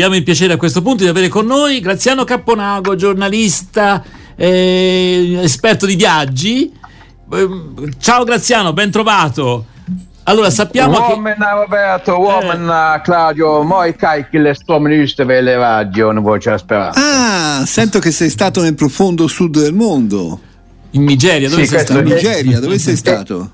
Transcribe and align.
abbiamo 0.00 0.16
il 0.16 0.22
piacere 0.22 0.54
a 0.54 0.56
questo 0.56 0.80
punto 0.80 1.04
di 1.04 1.10
avere 1.10 1.28
con 1.28 1.44
noi 1.44 1.80
Graziano 1.80 2.24
Capponago, 2.24 2.94
giornalista, 2.94 4.02
eh, 4.34 5.38
esperto 5.42 5.84
di 5.84 5.94
viaggi. 5.94 6.72
Eh, 7.30 7.48
ciao 7.98 8.24
Graziano, 8.24 8.72
ben 8.72 8.90
trovato. 8.90 9.66
Allora 10.22 10.48
sappiamo 10.48 10.98
uomen, 10.98 11.34
che... 11.34 11.44
Roberto, 11.44 12.18
uomen, 12.18 12.66
eh. 12.66 13.00
Claudio, 13.02 13.62
moi 13.62 13.94
carichi 13.94 14.38
le 14.38 14.56
ministre 14.78 15.26
per 15.26 15.42
le 15.42 15.56
radio, 15.56 16.12
non 16.12 16.22
voglio 16.22 16.56
sperare. 16.56 16.92
Ah, 16.94 17.62
sento 17.66 17.98
che 17.98 18.10
sei 18.10 18.30
stato 18.30 18.62
nel 18.62 18.74
profondo 18.74 19.26
sud 19.26 19.60
del 19.60 19.74
mondo. 19.74 20.40
In 20.92 21.04
Nigeria, 21.04 21.50
dove 21.50 21.64
sì, 21.64 21.68
sei 21.68 21.80
stato? 21.80 22.00
In 22.00 22.06
Nigeria, 22.06 22.58
dove 22.58 22.78
sei 22.78 22.96
stato? 22.96 23.50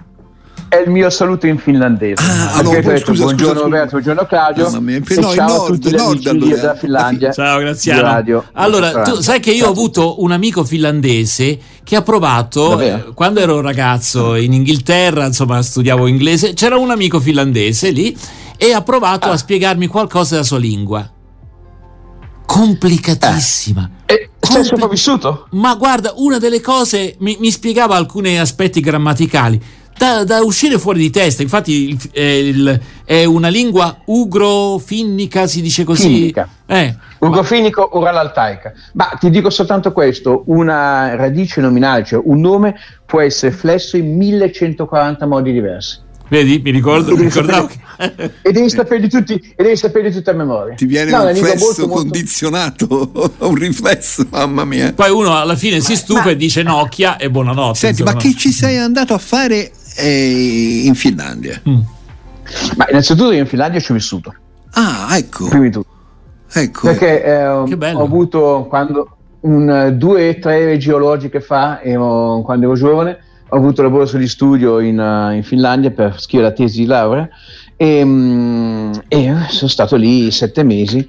È 0.76 0.82
il 0.82 0.90
mio 0.90 1.10
saluto 1.10 1.46
in 1.46 1.58
finlandese. 1.58 2.22
Ah, 2.22 2.60
no, 2.62 2.70
poi, 2.70 2.98
scusa, 2.98 3.22
buongiorno 3.24 3.52
scusa, 3.52 3.64
Roberto, 3.64 3.90
buongiorno 3.90 4.26
Claudio. 4.26 4.64
Mamma 4.64 4.80
mia, 4.80 4.98
no, 4.98 5.32
ciao 5.32 5.48
nord, 5.48 5.62
a 5.62 5.66
tutti 5.66 5.96
nord, 5.96 6.26
allora. 6.26 6.54
della 6.56 6.74
Finlandia. 6.74 7.32
Ciao 7.32 7.58
Graziano. 7.58 8.44
Allora, 8.52 9.02
tu 9.02 9.20
sai 9.20 9.40
che 9.40 9.52
io 9.52 9.66
ho 9.66 9.70
avuto 9.70 10.22
un 10.22 10.32
amico 10.32 10.64
finlandese 10.64 11.58
che 11.82 11.96
ha 11.96 12.02
provato 12.02 12.78
eh, 12.80 13.12
quando 13.14 13.40
ero 13.40 13.60
ragazzo 13.60 14.34
in 14.34 14.52
Inghilterra, 14.52 15.26
insomma, 15.26 15.62
studiavo 15.62 16.06
inglese, 16.06 16.54
c'era 16.54 16.76
un 16.76 16.90
amico 16.90 17.20
finlandese 17.20 17.90
lì 17.90 18.16
e 18.56 18.72
ha 18.72 18.82
provato 18.82 19.28
ah. 19.28 19.32
a 19.32 19.36
spiegarmi 19.36 19.86
qualcosa 19.86 20.34
della 20.34 20.46
sua 20.46 20.58
lingua. 20.58 21.10
Complicatissima. 22.44 23.90
Eh. 24.06 24.14
E 24.14 24.30
sei 24.38 24.64
sopravvissuto? 24.64 25.48
Ma 25.50 25.74
guarda, 25.74 26.12
una 26.16 26.38
delle 26.38 26.60
cose 26.60 27.16
mi, 27.18 27.36
mi 27.40 27.50
spiegava 27.50 27.96
alcuni 27.96 28.38
aspetti 28.38 28.80
grammaticali 28.80 29.60
da, 29.96 30.24
da, 30.24 30.40
uscire 30.40 30.78
fuori 30.78 31.00
di 31.00 31.10
testa. 31.10 31.42
Infatti, 31.42 31.90
il, 31.90 31.98
eh, 32.12 32.48
il, 32.48 32.80
è 33.04 33.24
una 33.24 33.48
lingua 33.48 33.98
ugro-finnica, 34.04 35.46
si 35.46 35.60
dice 35.60 35.84
così. 35.84 36.08
Finnica. 36.08 36.48
Eh, 36.66 36.94
Ugro-finnico 37.18 37.90
uralo-altaica. 37.92 38.72
Ma 38.92 39.16
ti 39.18 39.30
dico 39.30 39.50
soltanto 39.50 39.92
questo: 39.92 40.42
una 40.46 41.14
radice 41.14 41.60
nominale, 41.60 42.04
cioè 42.04 42.20
un 42.22 42.40
nome, 42.40 42.74
può 43.04 43.20
essere 43.20 43.52
flesso 43.52 43.96
in 43.96 44.16
1140 44.16 45.26
modi 45.26 45.52
diversi. 45.52 46.04
Vedi, 46.28 46.60
mi 46.62 46.70
ricordo, 46.70 47.16
mi 47.16 47.22
ricordavo. 47.22 47.70
Sapere, 47.96 48.34
e 48.42 48.52
devi 48.52 48.68
saperli 48.68 49.08
tutti, 49.08 49.54
e 49.56 49.62
devi 49.62 49.76
saperli 49.76 50.10
tutti 50.10 50.28
a 50.28 50.32
memoria. 50.32 50.74
Ti 50.74 50.84
viene 50.84 51.10
no, 51.12 51.22
un 51.22 51.32
riflesso 51.32 51.86
condizionato, 51.86 52.86
molto... 52.88 53.32
un 53.46 53.54
riflesso, 53.54 54.26
mamma 54.30 54.64
mia. 54.64 54.92
Poi 54.92 55.10
uno 55.10 55.36
alla 55.36 55.54
fine 55.54 55.80
si 55.80 55.94
stufa 55.94 56.24
ma, 56.24 56.30
e 56.30 56.36
dice 56.36 56.62
Nokia 56.62 57.16
e 57.16 57.30
buonanotte. 57.30 57.78
Senti, 57.78 58.00
insomma, 58.00 58.20
ma 58.20 58.22
che 58.22 58.34
ci 58.36 58.50
sei 58.50 58.76
andato 58.76 59.14
a 59.14 59.18
fare 59.18 59.70
eh, 59.96 60.82
in 60.84 60.94
Finlandia? 60.94 61.60
Mm. 61.68 61.80
Ma 62.76 62.86
innanzitutto 62.88 63.32
io 63.32 63.40
in 63.40 63.46
Finlandia 63.46 63.80
ci 63.80 63.90
ho 63.90 63.94
vissuto. 63.94 64.34
Ah, 64.72 65.16
ecco. 65.16 65.48
Prima 65.48 65.64
di 65.64 65.70
tutto. 65.70 65.94
Ecco. 66.52 66.86
Perché 66.88 67.24
eh, 67.24 67.46
ho 67.46 68.02
avuto 68.02 68.66
quando 68.68 69.16
un, 69.40 69.94
due 69.96 70.28
o 70.28 70.38
tre 70.38 70.76
geologiche 70.78 71.40
fa, 71.40 71.82
ero, 71.82 72.42
quando 72.44 72.66
ero 72.66 72.74
giovane, 72.74 73.18
ho 73.48 73.56
avuto 73.56 73.82
la 73.82 73.90
borsa 73.90 74.18
di 74.18 74.26
studio 74.26 74.80
in, 74.80 74.98
uh, 74.98 75.32
in 75.32 75.42
Finlandia 75.42 75.90
per 75.90 76.20
scrivere 76.20 76.50
la 76.50 76.56
tesi 76.56 76.80
di 76.80 76.86
laurea 76.86 77.28
e, 77.76 78.02
um, 78.02 78.90
e, 79.06 79.34
sono 79.48 79.70
stato 79.70 79.96
lì 79.96 80.30
sette 80.30 80.62
mesi, 80.64 81.08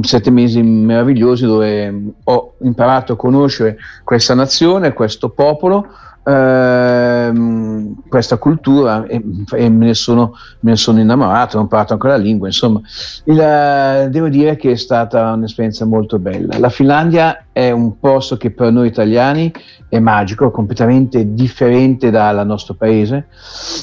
sette 0.00 0.30
mesi 0.30 0.60
meravigliosi 0.62 1.44
dove 1.44 1.94
ho 2.24 2.54
imparato 2.62 3.12
a 3.12 3.16
conoscere 3.16 3.76
questa 4.02 4.34
nazione, 4.34 4.92
questo 4.92 5.28
popolo 5.28 5.86
ehm, 6.24 7.67
questa 8.08 8.38
cultura 8.38 9.06
e, 9.06 9.22
e 9.52 9.68
me, 9.68 9.86
ne 9.86 9.94
sono, 9.94 10.32
me, 10.60 10.70
ne 10.70 10.76
sono, 10.76 11.00
innamorato, 11.00 11.58
ho 11.58 11.60
imparato 11.60 11.92
anche 11.94 12.08
la 12.08 12.16
lingua, 12.16 12.46
insomma, 12.46 12.80
il, 13.24 13.40
eh, 13.40 14.08
devo 14.10 14.28
dire 14.28 14.56
che 14.56 14.72
è 14.72 14.76
stata 14.76 15.32
un'esperienza 15.32 15.84
molto 15.84 16.18
bella. 16.18 16.58
La 16.58 16.70
Finlandia 16.70 17.44
è 17.52 17.70
un 17.70 17.98
posto 17.98 18.36
che 18.36 18.50
per 18.50 18.70
noi 18.70 18.86
italiani 18.86 19.52
è 19.88 19.98
magico, 19.98 20.50
completamente 20.50 21.32
differente 21.32 22.10
dal 22.10 22.46
nostro 22.46 22.74
paese, 22.74 23.26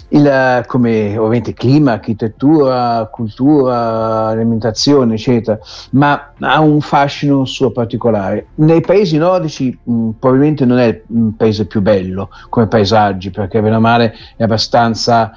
il, 0.09 0.25
eh, 0.25 0.63
come 0.67 1.17
ovviamente 1.17 1.53
clima, 1.53 1.93
architettura, 1.93 3.07
cultura, 3.11 4.27
alimentazione, 4.27 5.15
eccetera, 5.15 5.57
ma 5.91 6.33
ha 6.39 6.61
un 6.61 6.79
fascino 6.79 7.45
suo 7.45 7.71
particolare. 7.71 8.47
Nei 8.55 8.81
paesi 8.81 9.17
nordici 9.17 9.77
mh, 9.81 10.09
probabilmente 10.19 10.65
non 10.65 10.77
è 10.77 11.01
il 11.07 11.33
paese 11.35 11.65
più 11.65 11.81
bello 11.81 12.29
come 12.49 12.67
paesaggi, 12.67 13.31
perché 13.31 13.61
bene 13.61 13.75
o 13.75 13.79
male 13.79 14.14
è 14.35 14.43
abbastanza 14.43 15.31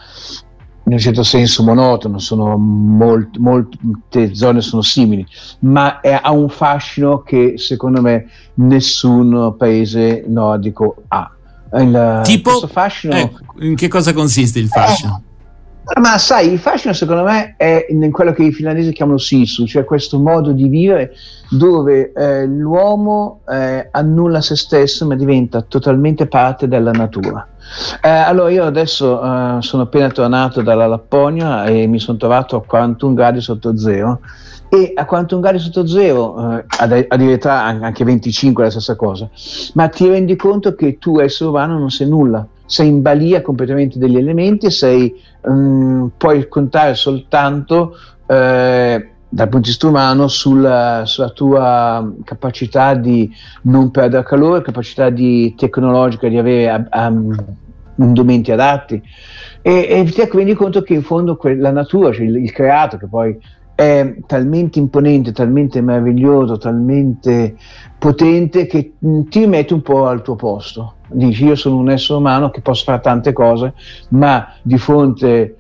in 0.88 0.94
un 0.94 0.98
certo 0.98 1.22
senso 1.22 1.62
monotono, 1.62 2.18
sono 2.18 2.56
molt, 2.56 3.36
molte 3.36 4.34
zone 4.34 4.62
sono 4.62 4.80
simili, 4.80 5.26
ma 5.60 6.00
è, 6.00 6.18
ha 6.20 6.32
un 6.32 6.48
fascino 6.48 7.20
che 7.20 7.54
secondo 7.56 8.00
me 8.00 8.26
nessun 8.54 9.54
paese 9.58 10.24
nordico 10.26 11.02
ha. 11.08 11.30
Il, 11.74 12.22
tipo, 12.24 12.66
fascino, 12.66 13.14
eh, 13.14 13.30
in 13.58 13.76
che 13.76 13.88
cosa 13.88 14.14
consiste 14.14 14.58
il 14.58 14.68
fascino? 14.68 15.22
Eh, 15.22 15.27
ma 16.00 16.18
sai, 16.18 16.52
il 16.52 16.58
fascino 16.58 16.92
secondo 16.92 17.22
me 17.22 17.54
è 17.56 17.86
in 17.88 18.10
quello 18.10 18.32
che 18.32 18.44
i 18.44 18.52
finlandesi 18.52 18.92
chiamano 18.92 19.18
sisu, 19.18 19.66
cioè 19.66 19.84
questo 19.84 20.18
modo 20.18 20.52
di 20.52 20.68
vivere 20.68 21.12
dove 21.50 22.12
eh, 22.12 22.46
l'uomo 22.46 23.40
eh, 23.48 23.88
annulla 23.90 24.42
se 24.42 24.54
stesso 24.54 25.06
ma 25.06 25.14
diventa 25.14 25.62
totalmente 25.62 26.26
parte 26.26 26.68
della 26.68 26.90
natura. 26.90 27.46
Eh, 28.02 28.08
allora 28.08 28.50
io 28.50 28.64
adesso 28.64 29.20
eh, 29.22 29.56
sono 29.60 29.82
appena 29.84 30.10
tornato 30.10 30.62
dalla 30.62 30.86
Lapponia 30.86 31.64
e 31.64 31.86
mi 31.86 31.98
sono 31.98 32.18
trovato 32.18 32.56
a 32.56 32.62
41 32.62 33.14
gradi 33.14 33.40
sotto 33.40 33.76
zero. 33.76 34.20
E 34.70 34.92
a 34.94 35.06
41 35.06 35.40
gradi 35.40 35.58
sotto 35.58 35.86
zero, 35.86 36.58
eh, 36.58 36.64
addirittura 37.08 37.62
anche 37.62 38.04
25 38.04 38.62
è 38.62 38.66
la 38.66 38.72
stessa 38.72 38.96
cosa, 38.96 39.26
ma 39.72 39.88
ti 39.88 40.06
rendi 40.06 40.36
conto 40.36 40.74
che 40.74 40.98
tu 40.98 41.18
essere 41.18 41.48
umano 41.48 41.78
non 41.78 41.88
sei 41.88 42.06
nulla, 42.06 42.46
sei 42.68 42.88
in 42.88 43.00
balia 43.00 43.40
completamente 43.40 43.98
degli 43.98 44.18
elementi, 44.18 44.70
sei, 44.70 45.14
um, 45.42 46.10
puoi 46.18 46.46
contare 46.48 46.94
soltanto 46.94 47.96
eh, 48.26 49.08
dal 49.30 49.48
punto 49.48 49.64
di 49.64 49.68
vista 49.70 49.88
umano 49.88 50.28
sulla, 50.28 51.02
sulla, 51.06 51.30
tua 51.30 52.12
capacità 52.24 52.94
di 52.94 53.30
non 53.62 53.90
perdere 53.90 54.22
calore, 54.22 54.62
capacità 54.62 55.08
di, 55.08 55.54
tecnologica 55.56 56.28
di 56.28 56.36
avere 56.36 56.88
um, 56.92 57.34
indumenti 57.96 58.52
adatti. 58.52 59.02
E, 59.62 59.86
e 59.88 60.04
ti 60.04 60.28
rendi 60.30 60.52
conto 60.52 60.82
che 60.82 60.92
in 60.92 61.02
fondo 61.02 61.36
que- 61.36 61.56
la 61.56 61.70
natura, 61.70 62.12
cioè 62.12 62.26
il, 62.26 62.36
il, 62.36 62.52
creato 62.52 62.98
che 62.98 63.06
poi 63.06 63.38
è 63.78 64.12
talmente 64.26 64.80
imponente, 64.80 65.30
talmente 65.30 65.80
meraviglioso, 65.80 66.58
talmente 66.58 67.54
potente 67.96 68.66
che 68.66 68.94
ti 68.98 69.46
mette 69.46 69.72
un 69.72 69.82
po' 69.82 70.08
al 70.08 70.20
tuo 70.22 70.34
posto. 70.34 70.94
Dici 71.06 71.44
io 71.44 71.54
sono 71.54 71.76
un 71.76 71.88
essere 71.88 72.18
umano 72.18 72.50
che 72.50 72.60
posso 72.60 72.82
fare 72.82 73.00
tante 73.00 73.32
cose, 73.32 73.74
ma 74.08 74.52
di 74.62 74.78
fronte 74.78 75.58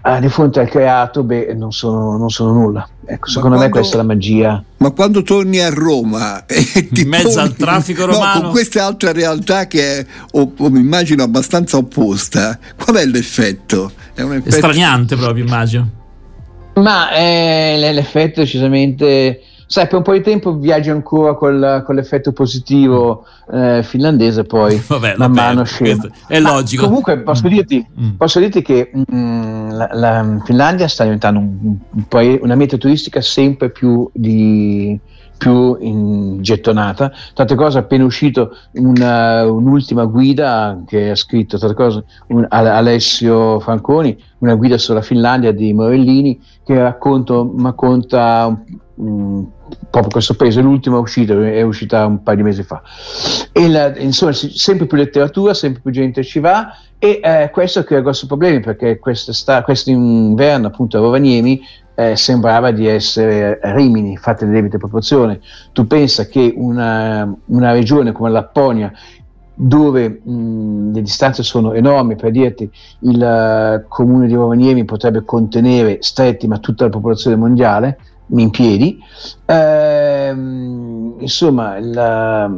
ah, 0.00 0.18
di 0.18 0.30
fronte 0.30 0.60
al 0.60 0.70
creato, 0.70 1.24
beh, 1.24 1.52
non 1.52 1.72
sono, 1.72 2.16
non 2.16 2.30
sono 2.30 2.52
nulla. 2.52 2.88
Ecco, 3.04 3.28
secondo 3.28 3.56
quando, 3.56 3.64
me 3.66 3.80
questa 3.80 3.96
è 3.96 3.98
la 3.98 4.06
magia. 4.06 4.64
Ma 4.78 4.90
quando 4.92 5.22
torni 5.22 5.58
a 5.58 5.68
Roma, 5.68 6.42
in 6.48 7.06
mezzo 7.06 7.38
al 7.38 7.52
traffico 7.54 8.06
romano, 8.06 8.34
no, 8.34 8.40
con 8.44 8.50
questa 8.52 8.86
altra 8.86 9.12
realtà 9.12 9.66
che 9.66 9.98
è, 9.98 10.06
o, 10.30 10.52
o, 10.56 10.70
mi 10.70 10.80
immagino, 10.80 11.22
abbastanza 11.22 11.76
opposta, 11.76 12.58
qual 12.82 12.96
è 12.96 13.04
l'effetto? 13.04 13.92
È 14.14 14.22
un 14.22 14.36
effetto... 14.36 14.56
Straniante 14.56 15.16
proprio, 15.16 15.44
immagino. 15.44 16.00
Ma 16.74 17.10
eh, 17.12 17.76
l'effetto 17.92 18.40
è 18.40 18.44
decisamente 18.44 19.40
sai, 19.72 19.86
per 19.86 19.96
un 19.96 20.02
po' 20.02 20.12
di 20.12 20.20
tempo 20.20 20.54
viaggi 20.56 20.90
ancora 20.90 21.34
col, 21.34 21.82
con 21.86 21.94
l'effetto 21.94 22.32
positivo 22.32 23.24
eh, 23.50 23.82
finlandese, 23.82 24.44
poi 24.44 24.76
Vabbè, 24.86 25.14
man 25.16 25.32
mano 25.32 25.64
scende. 25.64 26.10
È 26.26 26.38
Ma 26.40 26.52
logico. 26.52 26.84
Comunque 26.84 27.20
posso 27.20 27.48
dirti, 27.48 27.84
mm. 27.98 28.10
posso 28.16 28.38
dirti 28.38 28.60
che 28.60 28.90
mm, 28.94 29.70
la, 29.70 29.88
la, 29.92 30.40
Finlandia 30.44 30.88
sta 30.88 31.04
diventando 31.04 31.40
un, 31.40 31.56
un, 31.62 31.76
un, 32.06 32.38
una 32.42 32.54
meta 32.54 32.76
turistica 32.76 33.22
sempre 33.22 33.70
più 33.70 34.08
di 34.12 34.98
più 35.42 36.38
gettonata. 36.40 37.10
Tante 37.34 37.56
cose, 37.56 37.78
appena 37.78 38.04
uscito 38.04 38.56
una, 38.74 39.44
un'ultima 39.44 40.04
guida 40.04 40.80
che 40.86 41.10
ha 41.10 41.16
scritto 41.16 41.58
tante 41.58 41.74
cose, 41.74 42.04
un, 42.28 42.46
Alessio 42.48 43.58
Franconi, 43.58 44.16
una 44.38 44.54
guida 44.54 44.78
sulla 44.78 45.02
Finlandia 45.02 45.50
di 45.50 45.72
Morellini, 45.72 46.40
che 46.64 46.80
racconta, 46.80 47.44
racconta 47.58 48.56
um, 48.94 49.50
proprio 49.90 50.10
questo 50.10 50.34
paese, 50.34 50.60
l'ultima 50.60 50.98
uscita 50.98 51.34
è 51.34 51.62
uscita 51.62 52.06
un 52.06 52.22
paio 52.22 52.36
di 52.36 52.42
mesi 52.42 52.62
fa. 52.62 52.82
E 53.52 53.68
la, 53.68 53.96
insomma, 53.98 54.32
sempre 54.32 54.86
più 54.86 54.96
letteratura, 54.96 55.54
sempre 55.54 55.80
più 55.82 55.90
gente 55.90 56.22
ci 56.22 56.40
va 56.40 56.76
e 56.98 57.20
eh, 57.22 57.50
questo 57.52 57.82
crea 57.82 58.00
grossi 58.00 58.26
problemi 58.26 58.60
perché 58.60 58.98
questo 58.98 59.32
inverno 59.90 60.68
appunto 60.68 60.96
a 60.96 61.00
Rovaniemi 61.00 61.60
eh, 61.94 62.16
sembrava 62.16 62.70
di 62.70 62.86
essere 62.86 63.58
Rimini, 63.62 64.16
fatte 64.16 64.46
le 64.46 64.52
debite 64.52 64.78
proporzioni. 64.78 65.38
Tu 65.72 65.86
pensa 65.86 66.26
che 66.26 66.52
una, 66.56 67.30
una 67.46 67.72
regione 67.72 68.12
come 68.12 68.30
la 68.30 68.40
Lapponia, 68.40 68.92
dove 69.54 70.20
mh, 70.24 70.92
le 70.94 71.02
distanze 71.02 71.42
sono 71.42 71.72
enormi, 71.72 72.16
per 72.16 72.30
dirti 72.30 72.70
il 73.00 73.82
uh, 73.84 73.88
comune 73.88 74.26
di 74.26 74.34
Rovaniemi 74.34 74.84
potrebbe 74.84 75.24
contenere 75.24 75.98
stretti 76.00 76.48
ma 76.48 76.58
tutta 76.58 76.84
la 76.84 76.90
popolazione 76.90 77.36
mondiale, 77.36 77.98
in 78.28 78.50
piedi. 78.50 78.98
Ehm, 79.46 81.16
insomma, 81.20 81.78
la, 81.80 82.50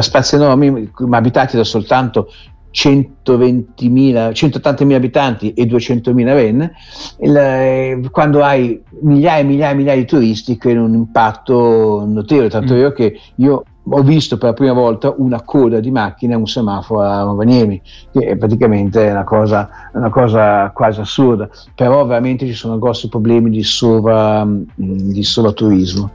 spazi 0.00 0.34
enormi, 0.36 0.90
ma 0.98 1.16
abitati 1.16 1.56
da 1.56 1.64
soltanto 1.64 2.28
120.000, 2.74 4.32
180.000 4.32 4.94
abitanti 4.94 5.52
e 5.52 5.64
200.000 5.64 6.24
ren, 6.24 6.72
il, 7.20 7.36
eh, 7.36 8.00
quando 8.10 8.42
hai 8.42 8.82
migliaia 9.02 9.40
e 9.40 9.44
migliaia 9.44 9.72
e 9.72 9.76
migliaia 9.76 10.00
di 10.00 10.06
turisti 10.06 10.58
creano 10.58 10.86
un 10.86 10.94
impatto 10.94 12.04
notevole, 12.04 12.50
tanto 12.50 12.74
mm. 12.74 12.76
vero 12.76 12.92
che 12.92 13.20
io 13.36 13.64
ho 13.86 14.02
visto 14.02 14.38
per 14.38 14.50
la 14.50 14.54
prima 14.54 14.72
volta 14.72 15.12
una 15.16 15.42
coda 15.42 15.80
di 15.80 15.90
macchine 15.90 16.34
a 16.34 16.38
un 16.38 16.46
semaforo 16.46 17.00
a 17.00 17.22
Rovaniemi, 17.22 17.80
che 18.12 18.20
è 18.28 18.36
praticamente 18.36 19.06
una 19.08 19.24
cosa, 19.24 19.68
una 19.92 20.10
cosa 20.10 20.70
quasi 20.70 21.00
assurda, 21.00 21.48
però 21.74 22.04
veramente 22.06 22.46
ci 22.46 22.54
sono 22.54 22.78
grossi 22.78 23.08
problemi 23.08 23.50
di, 23.50 23.62
sovra, 23.62 24.46
di 24.74 25.22
sovraturismo. 25.22 26.10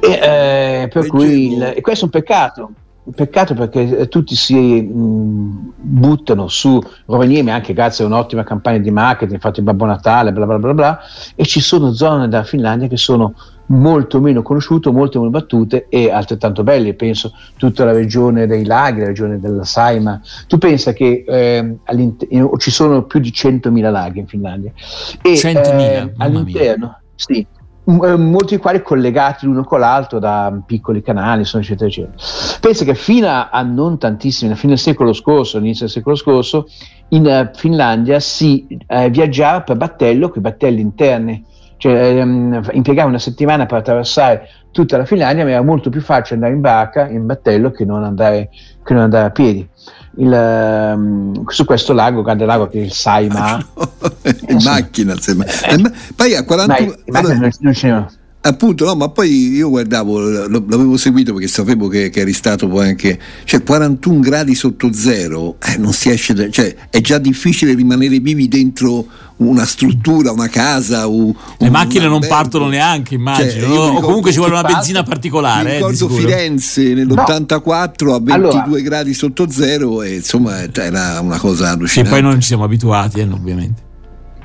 E, 0.00 0.10
eh, 0.12 0.88
per 0.88 1.06
cui 1.06 1.54
il, 1.54 1.62
e 1.76 1.80
questo 1.80 2.04
è 2.04 2.04
un 2.04 2.10
peccato, 2.10 2.70
peccato 3.12 3.54
perché 3.54 4.08
tutti 4.08 4.34
si 4.34 4.80
mh, 4.82 5.72
buttano 5.76 6.48
su 6.48 6.80
Rovaniemi 7.06 7.50
anche 7.50 7.74
grazie 7.74 8.04
a 8.04 8.06
un'ottima 8.06 8.44
campagna 8.44 8.78
di 8.78 8.90
marketing, 8.90 9.34
infatti 9.34 9.62
Babbo 9.62 9.84
Natale, 9.84 10.32
bla 10.32 10.46
bla 10.46 10.58
bla 10.58 10.74
bla, 10.74 11.00
e 11.34 11.44
ci 11.44 11.60
sono 11.60 11.92
zone 11.92 12.28
della 12.28 12.44
Finlandia 12.44 12.86
che 12.86 12.96
sono 12.96 13.34
molto 13.66 14.20
meno 14.20 14.42
conosciute, 14.42 14.90
molto 14.90 15.18
meno 15.18 15.30
battute 15.30 15.86
e 15.88 16.10
altrettanto 16.10 16.62
belle, 16.62 16.94
penso 16.94 17.32
tutta 17.56 17.84
la 17.84 17.92
regione 17.92 18.46
dei 18.46 18.64
laghi, 18.64 19.00
la 19.00 19.06
regione 19.06 19.38
della 19.38 19.64
Saima, 19.64 20.20
tu 20.46 20.58
pensa 20.58 20.92
che 20.92 21.24
eh, 21.26 21.78
ci 22.58 22.70
sono 22.70 23.04
più 23.04 23.20
di 23.20 23.30
100.000 23.30 23.90
laghi 23.90 24.18
in 24.20 24.26
Finlandia. 24.26 24.72
E 25.22 25.32
100.000, 25.32 25.78
eh, 25.78 26.12
all'interno, 26.18 26.98
sì, 27.14 27.46
eh, 27.86 28.16
molti 28.16 28.54
dei 28.54 28.58
quali 28.58 28.82
collegati 28.82 29.44
l'uno 29.44 29.62
con 29.62 29.80
l'altro 29.80 30.18
da 30.18 30.58
piccoli 30.64 31.02
canali, 31.02 31.42
eccetera, 31.42 31.86
eccetera. 31.86 32.14
Pensa 32.60 32.84
che 32.84 32.94
fino 32.94 33.28
a 33.28 33.62
non 33.62 33.98
tantissimi, 33.98 34.52
a 34.52 34.56
fine 34.56 34.72
del 34.72 34.80
secolo 34.80 35.12
scorso, 35.12 35.58
all'inizio 35.58 35.84
del 35.84 35.94
secolo 35.94 36.16
scorso, 36.16 36.66
in 37.08 37.26
uh, 37.26 37.56
Finlandia 37.56 38.20
si 38.20 38.66
uh, 38.86 39.10
viaggiava 39.10 39.60
per 39.60 39.76
battello, 39.76 40.28
con 40.30 40.38
i 40.38 40.42
battelli 40.42 40.80
interni, 40.80 41.44
cioè 41.84 42.24
impiegava 42.72 43.10
una 43.10 43.18
settimana 43.18 43.66
per 43.66 43.78
attraversare 43.78 44.48
tutta 44.70 44.96
la 44.96 45.04
Finlandia, 45.04 45.44
ma 45.44 45.50
era 45.50 45.62
molto 45.62 45.90
più 45.90 46.00
facile 46.00 46.36
andare 46.36 46.54
in 46.54 46.60
barca, 46.62 47.08
in 47.08 47.26
battello, 47.26 47.70
che 47.70 47.84
non 47.84 48.02
andare, 48.02 48.48
che 48.82 48.94
non 48.94 49.02
andare 49.02 49.26
a 49.26 49.30
piedi 49.30 49.68
il, 50.16 50.92
um, 50.96 51.46
su 51.46 51.66
questo 51.66 51.92
lago, 51.92 52.22
grande 52.22 52.46
lago 52.46 52.68
che 52.68 52.78
è 52.80 52.84
il 52.84 52.92
Saima. 52.92 53.58
in 54.48 54.58
macchina, 54.64 55.14
sembra. 55.18 55.46
Eh, 55.46 55.92
poi 56.16 56.34
a 56.34 56.44
40 56.44 56.74
anni. 56.74 56.94
Non, 57.04 57.50
non 57.58 57.72
c'era. 57.72 58.10
Appunto, 58.46 58.84
no, 58.84 58.94
ma 58.94 59.08
poi 59.08 59.54
io 59.54 59.70
guardavo, 59.70 60.48
l'avevo 60.48 60.98
seguito 60.98 61.32
perché 61.32 61.48
sapevo 61.48 61.88
che, 61.88 62.10
che 62.10 62.20
eri 62.20 62.34
stato 62.34 62.68
poi 62.68 62.88
anche, 62.88 63.18
cioè 63.44 63.62
41 63.62 64.20
gradi 64.20 64.54
sotto 64.54 64.92
zero, 64.92 65.56
eh, 65.62 65.78
non 65.78 65.94
si 65.94 66.10
esce, 66.10 66.34
da, 66.34 66.50
cioè 66.50 66.74
è 66.90 67.00
già 67.00 67.16
difficile 67.16 67.72
rimanere 67.72 68.18
vivi 68.18 68.46
dentro 68.46 69.06
una 69.36 69.64
struttura, 69.64 70.30
una 70.30 70.48
casa. 70.48 71.08
O, 71.08 71.34
Le 71.56 71.70
macchine 71.70 72.06
non 72.06 72.20
partono 72.28 72.68
neanche, 72.68 73.14
immagino, 73.14 73.66
cioè, 73.66 73.96
o 73.96 74.00
comunque 74.00 74.30
ci 74.30 74.36
vuole 74.36 74.52
una 74.52 74.62
benzina 74.62 75.02
particolare. 75.02 75.64
Mi 75.64 75.70
eh, 75.70 75.74
ricordo 75.76 76.08
eh, 76.08 76.20
Firenze 76.20 76.82
nell'84 76.92 78.04
no. 78.04 78.14
a 78.14 78.20
22 78.20 78.60
allora. 78.60 78.80
gradi 78.82 79.14
sotto 79.14 79.50
zero 79.50 80.02
e 80.02 80.16
insomma 80.16 80.70
era 80.70 81.18
una 81.20 81.38
cosa 81.38 81.70
allucinante. 81.70 82.14
E 82.14 82.20
poi 82.20 82.20
non 82.20 82.40
ci 82.42 82.48
siamo 82.48 82.64
abituati, 82.64 83.20
eh, 83.20 83.22
ovviamente. 83.24 83.83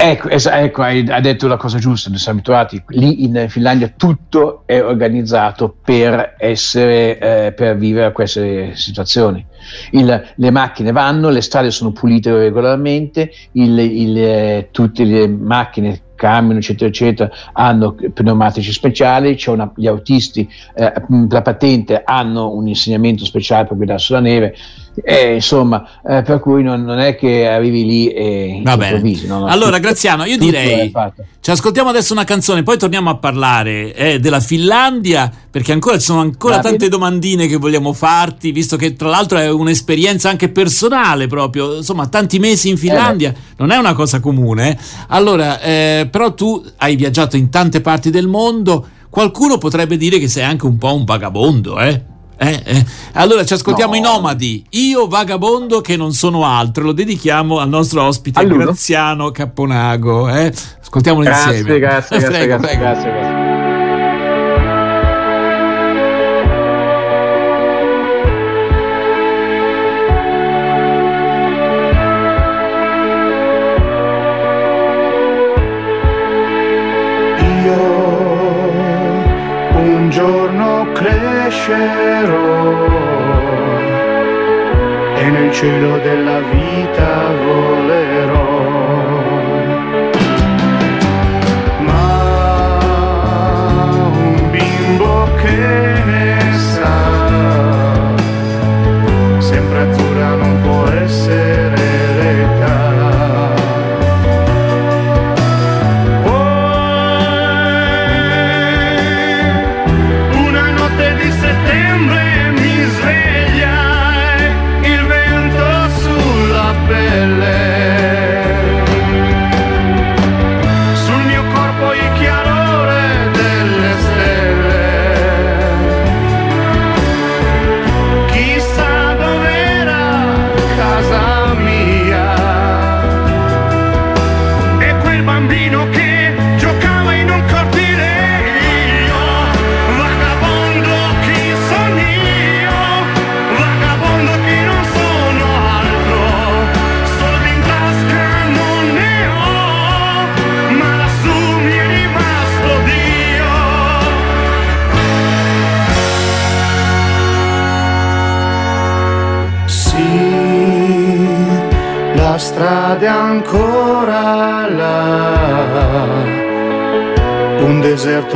Ecco, 0.01 0.29
es- 0.29 0.45
ecco 0.45 0.81
hai, 0.81 1.03
detto 1.03 1.45
la 1.47 1.57
cosa 1.57 1.77
giusta, 1.77 2.09
noi 2.09 2.19
siamo 2.19 2.37
abituati, 2.37 2.81
lì 2.91 3.25
in 3.25 3.47
Finlandia 3.49 3.91
tutto 3.97 4.63
è 4.65 4.81
organizzato 4.81 5.75
per 5.83 6.35
essere, 6.37 7.19
eh, 7.19 7.51
per 7.51 7.75
vivere 7.75 8.13
queste 8.13 8.77
situazioni. 8.77 9.45
Il, 9.91 10.33
le 10.33 10.51
macchine 10.51 10.93
vanno, 10.93 11.27
le 11.27 11.41
strade 11.41 11.69
sono 11.69 11.91
pulite 11.91 12.31
regolarmente, 12.31 13.29
il, 13.51 13.77
il, 13.77 14.17
eh, 14.17 14.69
tutte 14.71 15.03
le 15.03 15.27
macchine 15.27 16.03
camion, 16.15 16.55
eccetera, 16.55 16.89
eccetera, 16.89 17.29
hanno 17.51 17.95
pneumatici 18.13 18.71
speciali, 18.71 19.37
una, 19.47 19.69
gli 19.75 19.87
autisti, 19.87 20.47
eh, 20.75 20.93
la 21.29 21.41
patente 21.41 22.03
hanno 22.05 22.53
un 22.53 22.69
insegnamento 22.69 23.25
speciale 23.25 23.67
per 23.67 23.75
guidare 23.75 23.99
sulla 23.99 24.21
neve. 24.21 24.55
Eh, 25.03 25.35
insomma, 25.35 25.85
eh, 26.05 26.21
per 26.23 26.39
cui 26.39 26.61
non, 26.63 26.83
non, 26.83 26.99
è 26.99 27.15
che 27.15 27.47
arrivi 27.47 27.85
lì 27.85 28.07
e 28.09 28.61
Va 28.63 28.75
bene. 28.75 29.01
No, 29.25 29.39
no, 29.39 29.45
allora, 29.45 29.77
tutto, 29.77 29.81
Graziano, 29.81 30.25
io 30.25 30.37
direi 30.37 30.91
ci 31.41 31.51
ascoltiamo 31.51 31.89
adesso 31.89 32.11
una 32.11 32.25
canzone, 32.25 32.63
poi 32.63 32.77
torniamo 32.77 33.09
a 33.09 33.15
parlare 33.15 33.93
eh, 33.93 34.19
della 34.19 34.41
Finlandia, 34.41 35.31
perché 35.49 35.71
ancora 35.71 35.97
ci 35.97 36.03
sono 36.03 36.19
ancora 36.19 36.55
Va 36.55 36.61
tante 36.61 36.89
domandine 36.89 37.47
che 37.47 37.55
vogliamo 37.55 37.93
farti, 37.93 38.51
visto 38.51 38.75
che 38.75 38.95
tra 38.95 39.09
l'altro 39.09 39.37
è 39.37 39.49
un'esperienza 39.49 40.29
anche 40.29 40.49
personale 40.49 41.27
proprio, 41.27 41.77
insomma, 41.77 42.07
tanti 42.07 42.39
mesi 42.39 42.69
in 42.69 42.77
Finlandia 42.77 43.31
eh 43.31 43.49
non 43.57 43.71
è 43.71 43.77
una 43.77 43.93
cosa 43.93 44.19
comune. 44.19 44.77
Allora, 45.07 45.61
eh, 45.61 46.07
però 46.09 46.33
tu 46.33 46.63
hai 46.77 46.95
viaggiato 46.95 47.37
in 47.37 47.49
tante 47.49 47.81
parti 47.81 48.09
del 48.09 48.27
mondo, 48.27 48.87
qualcuno 49.09 49.57
potrebbe 49.57 49.97
dire 49.97 50.19
che 50.19 50.27
sei 50.27 50.43
anche 50.43 50.65
un 50.65 50.77
po' 50.77 50.93
un 50.93 51.03
vagabondo, 51.03 51.79
eh? 51.79 52.08
Eh, 52.41 52.61
eh. 52.63 52.85
Allora 53.13 53.43
ci 53.43 53.51
ascoltiamo 53.51 53.91
no. 53.91 53.97
i 53.97 54.01
nomadi, 54.01 54.65
io 54.69 55.07
vagabondo 55.07 55.81
che 55.81 55.97
non 55.97 56.13
sono 56.13 56.45
altro, 56.45 56.85
lo 56.85 56.93
dedichiamo 56.93 57.59
al 57.59 57.67
nostro 57.67 58.03
ospite 58.03 58.39
Allora. 58.39 58.63
Graziano 58.63 59.31
Capponago. 59.31 60.29
Eh? 60.29 60.53
Ascoltiamolo 60.81 61.25
grazie, 61.25 61.57
insieme. 61.57 61.79
Grazie, 61.79 62.17
grazie, 62.17 62.31
prego, 62.37 62.57
grazie, 62.57 62.77
prego. 62.77 62.81
grazie, 62.81 63.11
grazie. 63.11 63.49
crescerò 80.99 82.18
cielo 85.51 85.97
della 85.99 86.39
vita 86.41 87.08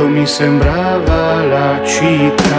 mi 0.02 0.26
sembrava 0.26 1.44
la 1.44 1.80
città. 1.84 2.53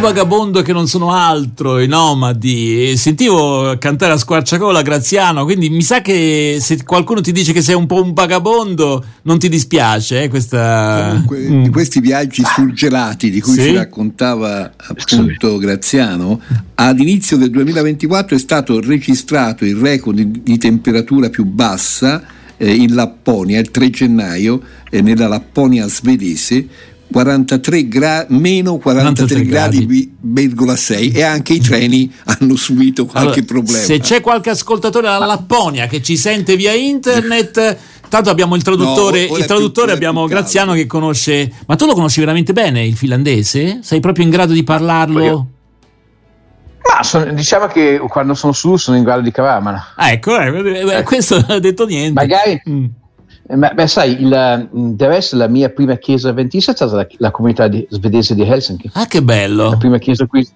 Vagabondo 0.00 0.62
che 0.62 0.72
non 0.72 0.86
sono 0.86 1.12
altro, 1.12 1.78
i 1.78 1.86
nomadi. 1.86 2.96
sentivo 2.96 3.76
cantare 3.78 4.12
a 4.12 4.16
squarciagola 4.16 4.82
Graziano, 4.82 5.44
quindi 5.44 5.68
mi 5.70 5.82
sa 5.82 6.00
che 6.00 6.58
se 6.60 6.82
qualcuno 6.84 7.20
ti 7.20 7.32
dice 7.32 7.52
che 7.52 7.62
sei 7.62 7.74
un 7.74 7.86
po' 7.86 8.02
un 8.02 8.12
vagabondo, 8.12 9.04
non 9.22 9.38
ti 9.38 9.48
dispiace 9.48 10.22
eh, 10.22 10.28
questa... 10.28 11.08
Comunque, 11.10 11.38
mm. 11.38 11.62
di 11.64 11.68
questi 11.70 12.00
viaggi 12.00 12.42
surgelati 12.44 13.30
di 13.30 13.40
cui 13.40 13.54
sì? 13.54 13.62
ci 13.62 13.74
raccontava 13.74 14.72
appunto 14.76 15.58
Graziano, 15.58 16.40
all'inizio 16.74 17.36
del 17.36 17.50
2024 17.50 18.36
è 18.36 18.38
stato 18.38 18.80
registrato 18.80 19.64
il 19.64 19.76
record 19.76 20.18
di, 20.18 20.42
di 20.42 20.58
temperatura 20.58 21.28
più 21.28 21.44
bassa 21.44 22.22
eh, 22.58 22.74
in 22.74 22.94
Lapponia 22.94 23.58
il 23.58 23.70
3 23.70 23.90
gennaio 23.90 24.60
eh, 24.90 25.00
nella 25.00 25.28
Lapponia 25.28 25.88
svedese 25.88 26.66
43 27.10 27.88
gra- 27.88 28.26
meno 28.28 28.76
43, 28.78 29.26
43 29.26 29.44
gradi, 29.44 30.76
6 30.76 31.10
e 31.12 31.22
anche 31.22 31.54
i 31.54 31.60
treni 31.60 32.12
hanno 32.24 32.56
subito 32.56 33.06
qualche 33.06 33.40
allora, 33.40 33.44
problema. 33.46 33.78
Se 33.78 33.98
c'è 33.98 34.20
qualche 34.20 34.50
ascoltatore 34.50 35.08
alla 35.08 35.26
Lapponia 35.26 35.86
che 35.86 36.02
ci 36.02 36.16
sente 36.16 36.56
via 36.56 36.72
internet, 36.72 37.76
tanto 38.08 38.30
abbiamo 38.30 38.54
il 38.54 38.62
traduttore, 38.62 39.26
no, 39.28 39.36
il 39.36 39.44
traduttore 39.46 39.92
abbiamo 39.92 40.26
Graziano 40.26 40.74
che 40.74 40.86
conosce, 40.86 41.50
ma 41.66 41.76
tu 41.76 41.86
lo 41.86 41.94
conosci 41.94 42.20
veramente 42.20 42.52
bene 42.52 42.84
il 42.84 42.96
finlandese? 42.96 43.80
Sei 43.82 44.00
proprio 44.00 44.24
in 44.24 44.30
grado 44.30 44.52
di 44.52 44.62
parlarlo? 44.62 45.48
Ma 46.88 47.02
sono, 47.02 47.32
diciamo 47.32 47.66
che 47.66 48.00
quando 48.08 48.34
sono 48.34 48.52
su 48.52 48.76
sono 48.76 48.96
in 48.96 49.04
grado 49.04 49.20
di 49.20 49.30
cavarmela. 49.30 49.92
Ah, 49.96 50.10
ecco, 50.10 50.38
eh, 50.38 51.02
questo 51.02 51.36
non 51.36 51.50
ha 51.56 51.58
detto 51.58 51.86
niente. 51.86 52.12
Magari, 52.12 52.62
mm. 52.68 52.84
Eh, 53.50 53.56
ma, 53.56 53.70
beh, 53.70 53.86
sai, 53.86 54.20
il, 54.20 54.68
mm, 54.76 54.90
del 54.92 55.08
resto 55.08 55.36
la 55.36 55.48
mia 55.48 55.70
prima 55.70 55.96
chiesa 55.96 56.28
avventista 56.28 56.72
è 56.72 56.74
stata 56.74 56.96
la, 56.96 57.06
la 57.16 57.30
comunità 57.30 57.66
di, 57.66 57.86
svedese 57.88 58.34
di 58.34 58.42
Helsinki. 58.42 58.90
Ah, 58.92 59.06
che 59.06 59.22
bello! 59.22 59.70
La 59.70 59.76
prima 59.78 59.98
chiesa 59.98 60.26
qui. 60.26 60.46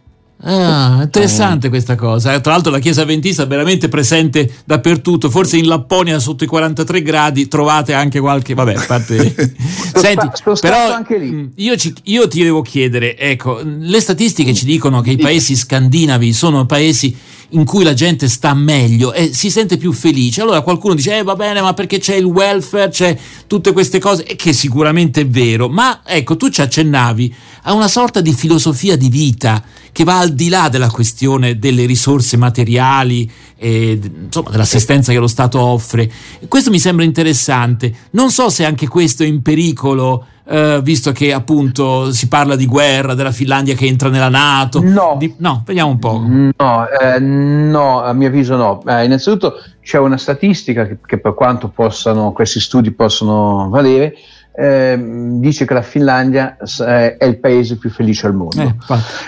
Ah, 0.45 0.99
interessante 1.03 1.69
eh. 1.69 1.71
questa 1.71 1.95
cosa. 1.95 2.39
Tra 2.41 2.53
l'altro 2.53 2.71
la 2.71 2.81
chiesa 2.81 3.03
avventista 3.03 3.45
è 3.45 3.47
veramente 3.47 3.89
presente 3.89 4.51
dappertutto, 4.65 5.31
forse 5.31 5.57
in 5.57 5.69
Lapponia 5.69 6.19
sotto 6.19 6.45
i 6.45 6.49
43 6.49 7.03
gradi 7.03 7.49
trovate 7.49 7.95
anche 7.95 8.21
qualche... 8.21 8.53
Vabbè, 8.53 8.75
a 8.75 8.85
parte... 8.87 9.17
Senti, 9.95 10.29
però 10.61 10.99
mm, 11.17 11.47
io, 11.55 11.77
ci, 11.77 11.95
io, 12.05 12.27
ti 12.27 12.43
devo 12.43 12.61
chiedere, 12.61 13.17
ecco, 13.17 13.61
le 13.63 14.01
statistiche 14.01 14.53
ci 14.53 14.65
dicono 14.65 15.01
che 15.01 15.13
i 15.13 15.17
paesi 15.17 15.55
scandinavi 15.55 16.33
sono 16.33 16.67
paesi 16.67 17.17
in 17.53 17.65
cui 17.65 17.85
la 17.85 17.95
gente 17.95 18.29
sta 18.29 18.55
meglio 18.55 19.13
e 19.13 19.33
si 19.33 19.51
sente 19.51 19.77
più 19.77 19.93
felice. 19.93 20.43
Allora 20.43 20.61
qualcuno 20.61 20.95
dice, 20.95 21.19
eh 21.19 21.23
va 21.23 21.35
bene, 21.35 21.61
ma 21.61 21.75
perché 21.75 21.99
c'è 21.99 22.15
il 22.17 22.25
welfare, 22.25 22.91
c'è 22.91 23.19
tutte 23.47 23.73
queste 23.73 23.99
cose, 23.99 24.25
e 24.25 24.37
che 24.37 24.53
sicuramente 24.53 25.23
è 25.23 25.27
vero, 25.27 25.69
ma 25.69 26.03
ecco, 26.05 26.37
tu 26.37 26.49
ci 26.49 26.61
accennavi 26.61 27.35
a 27.63 27.73
una 27.73 27.89
sorta 27.89 28.21
di 28.21 28.33
filosofia 28.33 28.97
di 28.97 29.09
vita 29.09 29.63
che 29.93 30.05
va 30.05 30.19
al 30.19 30.31
di 30.31 30.49
là 30.49 30.69
della 30.69 30.91
questione 30.91 31.59
delle 31.59 31.85
risorse 31.85 32.37
materiali 32.37 33.31
e 33.57 34.01
insomma, 34.25 34.51
dell'assistenza 34.51 35.13
che 35.13 35.19
lo 35.19 35.27
Stato 35.27 35.61
offre. 35.61 36.11
Questo 36.49 36.71
mi 36.71 36.79
sembra 36.79 37.05
interessante. 37.05 37.93
Non 38.11 38.31
so 38.31 38.49
se 38.49 38.65
anche 38.65 38.89
questo 38.89 39.23
è 39.23 39.27
in 39.27 39.43
pericolo 39.43 40.27
eh, 40.45 40.81
visto 40.83 41.13
che 41.13 41.33
appunto 41.33 42.13
si 42.13 42.27
parla 42.29 42.57
di 42.57 42.67
guerra, 42.67 43.15
della 43.15 43.31
Finlandia 43.31 43.75
che 43.75 43.87
entra 43.87 44.09
nella 44.09 44.29
Nato. 44.29 44.83
No, 44.83 45.17
di, 45.19 45.35
no 45.39 45.63
vediamo 45.65 45.91
un 45.91 45.99
po'. 45.99 46.23
No, 46.27 46.89
eh, 46.89 47.19
no 47.21 48.03
a 48.03 48.13
mio 48.13 48.29
avviso 48.29 48.57
no. 48.57 48.83
Eh, 48.87 49.05
innanzitutto 49.05 49.55
c'è 49.83 49.99
una 49.99 50.17
statistica 50.17 50.87
che, 50.87 50.99
che, 51.05 51.19
per 51.19 51.35
quanto 51.35 51.69
possano, 51.69 52.33
questi 52.33 52.61
studi 52.61 52.91
possono 52.91 53.69
valere, 53.69 54.15
eh, 54.55 54.99
dice 55.39 55.65
che 55.65 55.75
la 55.75 55.83
Finlandia 55.83 56.57
è 56.57 57.25
il 57.25 57.39
paese 57.39 57.79
più 57.79 57.91
felice 57.91 58.27
al 58.27 58.35
mondo. 58.35 58.61
Eh, 58.61 58.75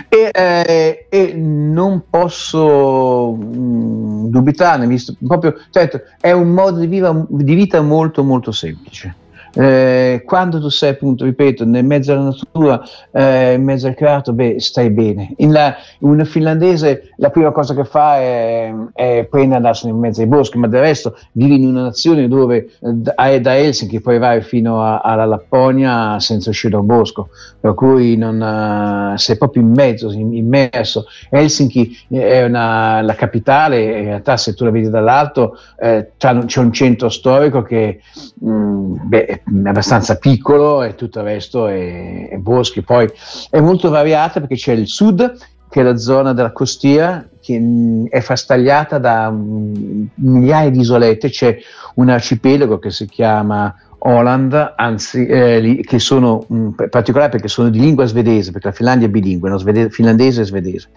e, 0.09 0.31
eh, 0.33 1.07
e, 1.09 1.33
non 1.35 2.05
posso 2.11 3.33
mh, 3.33 3.57
mm, 3.57 4.27
dubitarne, 4.27 4.87
visto 4.87 5.15
proprio, 5.27 5.55
certo, 5.71 6.03
è 6.21 6.33
un 6.33 6.49
modo 6.49 6.81
di, 6.81 6.87
viva, 6.87 7.25
di 7.29 7.55
vita 7.55 7.81
molto 7.81 8.23
molto 8.23 8.53
semplice. 8.53 9.23
Eh, 9.57 10.23
quando 10.25 10.61
tu 10.61 10.69
sei 10.69 10.91
appunto, 10.91 11.25
ripeto, 11.25 11.65
nel 11.65 11.85
mezzo 11.85 12.13
alla 12.13 12.25
natura, 12.25 12.83
eh, 13.13 13.55
in 13.55 13.63
mezzo 13.63 13.87
al 13.87 13.95
creato, 13.95 14.33
beh, 14.33 14.59
stai 14.59 14.91
bene. 14.91 15.33
In 15.37 15.53
la, 15.53 15.75
un 16.01 16.25
finlandese 16.25 17.13
la 17.17 17.31
prima 17.31 17.53
cosa 17.53 17.75
che 17.75 17.85
fa 17.85 18.19
è, 18.19 18.75
è 18.93 19.27
prendere 19.31 19.57
andarsene 19.57 19.93
in 19.93 19.99
mezzo 19.99 20.21
ai 20.21 20.27
boschi, 20.27 20.59
ma 20.59 20.67
del 20.67 20.81
resto 20.81 21.17
vivi 21.33 21.57
in 21.57 21.69
una 21.69 21.83
nazione 21.83 22.29
dove 22.29 22.69
eh, 22.81 23.41
da 23.41 23.57
Helsinki 23.57 24.01
puoi 24.01 24.17
arrivare 24.17 24.43
fino 24.43 24.83
a, 24.83 24.99
alla 24.99 25.25
Lapponia 25.25 26.19
senza 26.19 26.51
uscire 26.51 26.73
da 26.73 26.81
un 26.81 26.87
bosco, 26.87 27.29
per 27.61 27.75
cui 27.75 28.17
non, 28.17 28.41
uh, 28.41 29.17
sei 29.17 29.37
proprio 29.37 29.63
in 29.63 29.71
mezzo, 29.71 30.11
immerso. 30.11 31.07
Helsinki 31.31 31.97
è 32.11 32.45
una, 32.45 33.01
la 33.03 33.15
capitale, 33.15 33.83
in 33.99 34.05
realtà 34.07 34.37
se 34.37 34.55
tu 34.55 34.65
la 34.65 34.71
vedi 34.71 34.91
dall'alto 34.91 35.57
eh, 35.79 36.13
c'è 36.17 36.61
un 36.61 36.73
centro 36.73 37.09
storico 37.09 37.63
che 37.63 38.01
mh, 38.41 38.51
mm, 38.51 38.97
beh, 39.05 39.43
abbastanza 39.65 40.17
piccolo 40.17 40.83
e 40.83 40.95
tutto 40.95 41.21
il 41.21 41.25
resto 41.25 41.67
è, 41.67 42.29
è 42.29 42.37
boschi. 42.37 42.83
Poi 42.83 43.09
è 43.51 43.61
molto 43.61 43.91
variata 43.91 44.41
perché 44.41 44.57
c'è 44.57 44.73
il 44.73 44.89
sud, 44.89 45.37
che 45.69 45.81
è 45.81 45.83
la 45.83 45.97
zona 45.97 46.33
della 46.33 46.53
costiera, 46.53 47.27
che 47.41 47.59
mh, 47.59 48.09
è 48.09 48.21
frastagliata 48.21 48.99
da 48.99 49.31
mh, 49.31 50.11
migliaia 50.17 50.71
di 50.71 50.81
isolette. 50.81 51.29
C'è 51.29 51.59
un 51.97 52.09
arcipelago 52.09 52.79
che 52.79 52.91
si 52.91 53.07
chiama 53.07 53.75
Holland, 53.99 54.75
anzi, 54.77 55.27
eh, 55.27 55.81
che 55.85 55.99
sono 55.99 56.45
mh, 56.47 56.89
particolari 56.91 57.31
perché 57.31 57.49
sono 57.49 57.71
di 57.71 57.81
lingua 57.81 58.07
svedese, 58.07 58.51
perché 58.51 58.69
la 58.69 58.75
Finlandia 58.75 59.07
è 59.07 59.11
bilingue, 59.11 59.51
no? 59.51 59.59
Svede- 59.59 59.91
finlandese 59.91 60.43
e 60.43 60.45
svedese. 60.45 60.89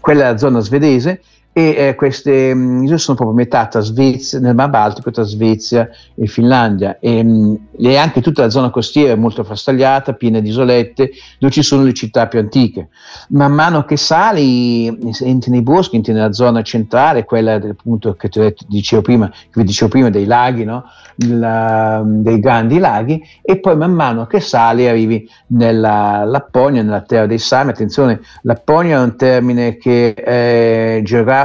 Quella 0.00 0.28
è 0.28 0.30
la 0.30 0.38
zona 0.38 0.60
svedese 0.60 1.20
e 1.56 1.74
eh, 1.76 1.94
queste 1.94 2.52
mm, 2.52 2.82
isole 2.82 2.98
sono 2.98 3.16
proprio 3.16 3.36
metà 3.36 3.68
tra 3.68 3.80
Svezia, 3.80 4.40
nel 4.40 4.56
Mar 4.56 4.68
Baltico 4.70 5.12
tra 5.12 5.22
Svezia 5.22 5.88
e 6.16 6.26
Finlandia 6.26 6.98
e, 6.98 7.22
mh, 7.22 7.30
mm, 7.30 7.54
e, 7.78 7.96
anche 7.96 8.20
tutta 8.20 8.42
la 8.42 8.50
zona 8.50 8.70
costiera 8.70 9.12
è 9.12 9.16
molto 9.16 9.44
frastagliata, 9.44 10.14
piena 10.14 10.40
di 10.40 10.48
isolette 10.48 11.12
dove 11.38 11.52
ci 11.52 11.62
sono 11.62 11.84
le 11.84 11.92
città 11.92 12.26
più 12.26 12.40
antiche. 12.40 12.88
Man 13.28 13.52
mano 13.52 13.84
che 13.84 13.96
sali, 13.96 14.86
entri 15.20 15.52
nei 15.52 15.62
boschi, 15.62 15.94
entri 15.94 16.12
nella 16.12 16.32
zona 16.32 16.60
centrale, 16.62 17.24
quella 17.24 17.54
appunto 17.54 18.14
che 18.14 18.28
ti 18.28 18.52
dicevo 18.66 19.02
prima, 19.02 19.30
che 19.30 19.50
vi 19.52 19.62
dicevo 19.62 19.90
prima 19.90 20.10
dei 20.10 20.26
laghi, 20.26 20.64
no? 20.64 20.84
La, 21.28 22.02
dei 22.04 22.40
grandi 22.40 22.78
laghi 22.78 23.22
e 23.40 23.60
poi 23.60 23.76
man 23.76 23.92
mano 23.92 24.26
che 24.26 24.40
sali 24.40 24.88
arrivi 24.88 25.28
nella 25.48 26.24
Lapponia, 26.24 26.82
nella 26.82 27.02
terra 27.02 27.26
dei 27.26 27.38
Sami. 27.38 27.70
Attenzione, 27.70 28.20
Lapponia 28.42 28.98
è 28.98 29.00
un 29.00 29.14
termine 29.14 29.76
che 29.76 30.14
è 30.14 31.00
geografico, 31.04 31.42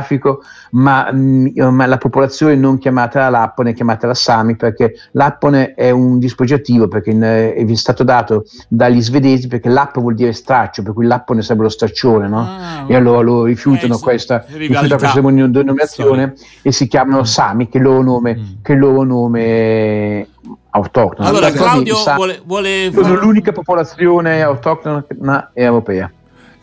ma, 0.71 1.11
mh, 1.11 1.51
mm, 1.61 1.67
ma 1.69 1.85
la 1.85 1.97
popolazione 1.97 2.55
non 2.55 2.77
chiamata 2.77 3.19
la 3.19 3.29
Lappone 3.29 3.71
è 3.71 3.73
chiamata 3.73 4.07
la 4.07 4.13
Sami 4.13 4.55
perché 4.55 4.95
Lappone 5.11 5.73
è 5.73 5.89
un 5.89 6.19
dispregiativo 6.19 6.87
perché 6.87 7.11
in, 7.11 7.21
è 7.21 7.75
stato 7.75 8.03
dato 8.03 8.45
dagli 8.67 9.01
svedesi 9.01 9.47
perché 9.47 9.69
Lapp 9.69 9.97
vuol 9.97 10.15
dire 10.15 10.33
straccio, 10.33 10.83
per 10.83 10.93
cui 10.93 11.05
Lappone 11.05 11.41
sarebbe 11.41 11.63
lo 11.63 11.69
straccione, 11.69 12.27
no? 12.27 12.39
Ah, 12.39 12.85
e 12.87 12.95
allora 12.95 13.21
loro 13.21 13.43
rifiutano 13.45 13.95
eh, 13.95 13.99
questa, 13.99 14.45
rifiutano 14.47 14.97
questa 14.97 15.21
denominazione 15.21 16.33
e 16.61 16.71
si 16.71 16.87
chiamano 16.87 17.21
mm. 17.21 17.23
Sami, 17.23 17.69
che 17.69 17.79
loro 17.79 18.01
nome, 18.01 18.35
mm. 18.35 18.43
che 18.61 18.73
loro 18.75 19.03
nome 19.03 20.27
autoctona. 20.71 21.29
Allora, 21.29 21.51
Claudio 21.51 21.95
vuole, 22.15 22.41
vuole... 22.45 22.91
Sono 22.91 23.15
l'unica 23.15 23.51
popolazione 23.51 24.41
autoctona 24.41 25.51
europea. 25.53 26.11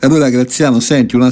Allora 0.01 0.29
Graziano, 0.29 0.79
senti, 0.81 1.17
una, 1.17 1.31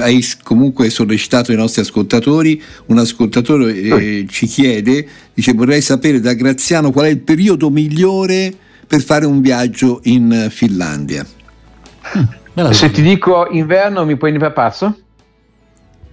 hai 0.00 0.24
comunque 0.42 0.88
sollecitato 0.88 1.52
i 1.52 1.56
nostri 1.56 1.82
ascoltatori, 1.82 2.60
un 2.86 2.98
ascoltatore 2.98 3.74
eh, 3.74 4.26
ci 4.28 4.46
chiede, 4.46 5.06
dice 5.34 5.52
vorrei 5.52 5.82
sapere 5.82 6.18
da 6.18 6.32
Graziano 6.32 6.92
qual 6.92 7.06
è 7.06 7.10
il 7.10 7.20
periodo 7.20 7.68
migliore 7.68 8.52
per 8.86 9.02
fare 9.02 9.26
un 9.26 9.40
viaggio 9.40 10.00
in 10.04 10.48
Finlandia. 10.50 11.26
Mm, 12.16 12.70
Se 12.70 12.90
ti 12.90 13.02
dico 13.02 13.46
inverno 13.50 14.04
mi 14.06 14.16
prendi 14.16 14.38
per 14.38 14.54
pazzo? 14.54 14.98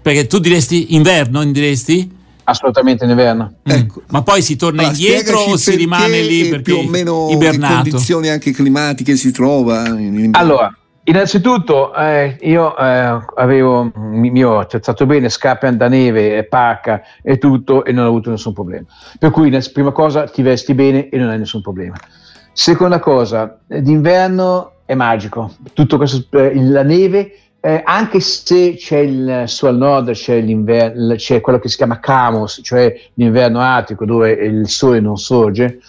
Perché 0.02 0.28
tu 0.28 0.40
diresti 0.40 0.94
inverno, 0.94 1.44
diresti? 1.46 2.16
Assolutamente 2.44 3.06
in 3.06 3.12
inverno. 3.12 3.56
Mm. 3.68 3.72
Ecco. 3.72 4.04
Ma 4.10 4.22
poi 4.24 4.42
si 4.42 4.58
torna 4.58 4.84
allora, 4.84 4.96
indietro 4.96 5.40
o 5.40 5.58
si 5.58 5.76
rimane 5.76 6.22
lì 6.22 6.50
perché 6.50 6.62
più 6.64 6.78
o 6.78 6.84
meno 6.84 7.30
ibernato? 7.32 7.84
che 7.84 7.90
condizioni 7.90 8.28
anche 8.28 8.52
climatiche 8.52 9.16
si 9.16 9.32
trova? 9.32 9.84
allora, 10.32 10.74
Innanzitutto 11.08 11.94
eh, 11.96 12.36
io 12.42 12.76
eh, 12.76 13.18
avevo, 13.36 13.90
mi, 13.96 14.30
mi 14.30 14.44
ho 14.44 14.60
accettato 14.60 15.06
bene 15.06 15.30
scarpe 15.30 15.74
da 15.78 15.88
neve, 15.88 16.44
parca 16.44 17.02
e 17.22 17.38
tutto 17.38 17.86
e 17.86 17.94
non 17.94 18.04
ho 18.04 18.08
avuto 18.10 18.30
nessun 18.30 18.52
problema. 18.52 18.86
Per 19.18 19.32
cui 19.32 19.50
prima 19.72 19.92
cosa 19.94 20.26
ti 20.26 20.42
vesti 20.42 20.74
bene 20.74 21.08
e 21.08 21.18
non 21.18 21.30
hai 21.30 21.38
nessun 21.38 21.62
problema. 21.62 21.96
Seconda 22.52 23.00
cosa, 23.00 23.58
d'inverno 23.68 24.74
è 24.84 24.96
magico, 24.96 25.54
tutto 25.72 25.96
questo, 25.96 26.38
eh, 26.38 26.54
la 26.62 26.84
neve 26.84 27.32
eh, 27.68 27.82
anche 27.84 28.22
se 28.22 28.76
c'è 28.78 29.00
il, 29.00 29.44
su 29.48 29.70
nord 29.70 30.12
c'è, 30.12 30.42
c'è, 31.16 31.42
quello 31.42 31.60
che 31.60 31.68
si 31.68 31.76
chiama 31.76 32.00
Camos, 32.00 32.62
cioè 32.64 32.98
l'inverno 33.16 33.60
artico 33.60 34.06
dove 34.06 34.32
il 34.32 34.70
sole 34.70 35.02
non 35.02 35.18
sorge, 35.18 35.80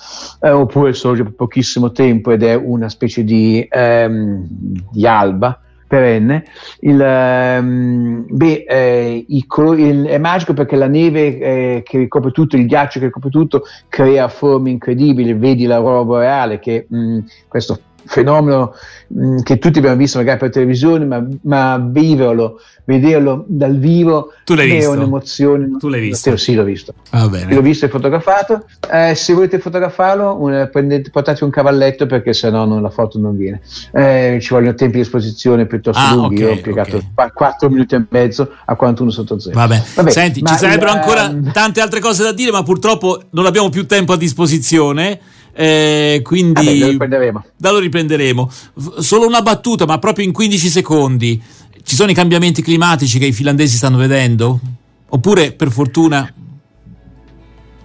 eh, 0.40 0.50
oppure 0.50 0.92
sorge 0.92 1.22
per 1.22 1.34
pochissimo 1.34 1.92
tempo 1.92 2.32
ed 2.32 2.42
è 2.42 2.54
una 2.54 2.88
specie 2.88 3.22
di, 3.22 3.64
ehm, 3.70 4.44
di 4.90 5.06
alba 5.06 5.60
perenne, 5.86 6.46
il, 6.80 7.00
ehm, 7.00 8.26
beh, 8.28 8.64
eh, 8.68 9.24
il, 9.28 9.46
il, 9.78 10.04
è 10.06 10.18
magico 10.18 10.54
perché 10.54 10.74
la 10.74 10.88
neve 10.88 11.38
eh, 11.38 11.82
che 11.84 11.98
ricopre 11.98 12.32
tutto, 12.32 12.56
il 12.56 12.66
ghiaccio 12.66 12.98
che 12.98 13.06
ricopre 13.06 13.30
tutto, 13.30 13.62
crea 13.88 14.26
forme 14.26 14.70
incredibili, 14.70 15.32
vedi 15.32 15.64
la 15.64 15.76
l'aurora 15.76 16.04
boreale 16.04 16.58
che 16.58 16.86
mh, 16.88 16.98
mm, 16.98 17.18
questo 17.46 17.78
fenomeno 18.08 18.74
mh, 19.08 19.26
mm, 19.26 19.38
che 19.42 19.58
tutti 19.58 19.78
abbiamo 19.78 19.96
visto 19.96 20.18
magari 20.18 20.38
per 20.38 20.50
televisione, 20.50 21.04
ma, 21.04 21.24
ma 21.42 21.78
viverlo, 21.78 22.60
vederlo 22.84 23.44
dal 23.46 23.78
vivo 23.78 24.32
è 24.44 24.86
un'emozione. 24.86 25.76
Tu 25.78 25.88
l'hai 25.88 26.00
visto? 26.00 26.36
Sì, 26.36 26.54
l'ho 26.54 26.64
visto. 26.64 26.94
Ah. 27.10 27.28
L'ho 27.48 27.60
visto 27.60 27.84
e 27.84 27.88
fotografato. 27.88 28.64
Eh, 28.90 29.14
se 29.14 29.34
volete 29.34 29.58
fotografarlo, 29.58 30.40
un, 30.40 30.68
prendete, 30.72 31.10
portate 31.10 31.44
un 31.44 31.50
cavalletto 31.50 32.06
perché 32.06 32.32
sennò 32.32 32.64
non, 32.64 32.80
la 32.80 32.90
foto 32.90 33.18
non 33.18 33.36
viene. 33.36 33.60
Eh, 33.92 34.38
ci 34.40 34.52
vogliono 34.54 34.74
tempi 34.74 34.96
di 34.96 35.02
esposizione 35.02 35.66
piuttosto 35.66 36.02
ah, 36.02 36.14
lunghi. 36.14 36.36
Okay, 36.36 36.46
Io 36.46 36.50
ho 36.50 36.56
impiegato 36.56 36.96
okay. 36.96 37.30
4 37.32 37.68
minuti 37.68 37.94
e 37.94 38.04
mezzo 38.08 38.50
a 38.64 38.74
41 38.74 39.10
sotto 39.10 39.38
0. 39.38 39.54
Vabbè. 39.54 39.82
Vabbè 39.94 40.10
Senti, 40.10 40.42
ci 40.42 40.54
sarebbero 40.54 40.90
ancora 40.90 41.30
tante 41.52 41.80
altre 41.80 42.00
cose 42.00 42.22
da 42.22 42.32
dire, 42.32 42.50
ma 42.50 42.62
purtroppo 42.62 43.20
non 43.30 43.44
abbiamo 43.44 43.68
più 43.68 43.86
tempo 43.86 44.14
a 44.14 44.16
disposizione. 44.16 45.20
Eh, 45.60 46.20
quindi 46.22 46.52
Vabbè, 46.52 46.76
lo 46.76 46.86
riprenderemo. 46.86 47.44
Da 47.56 47.72
lo 47.72 47.78
riprenderemo. 47.80 48.50
Solo 48.98 49.26
una 49.26 49.42
battuta, 49.42 49.86
ma 49.86 49.98
proprio 49.98 50.24
in 50.24 50.30
15 50.30 50.68
secondi. 50.68 51.42
Ci 51.82 51.96
sono 51.96 52.12
i 52.12 52.14
cambiamenti 52.14 52.62
climatici 52.62 53.18
che 53.18 53.26
i 53.26 53.32
finlandesi 53.32 53.76
stanno 53.76 53.96
vedendo? 53.96 54.60
Oppure 55.08 55.50
per 55.50 55.72
fortuna 55.72 56.32